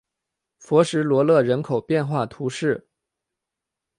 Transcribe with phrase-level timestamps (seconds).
[0.57, 2.87] 弗什罗勒人口变化图示